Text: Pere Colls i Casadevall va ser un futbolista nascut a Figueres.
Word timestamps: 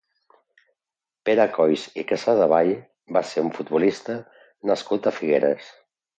Pere 1.29 1.45
Colls 1.57 1.83
i 2.03 2.05
Casadevall 2.13 2.73
va 3.19 3.23
ser 3.33 3.45
un 3.49 3.53
futbolista 3.59 4.19
nascut 4.73 5.13
a 5.13 5.17
Figueres. 5.21 5.71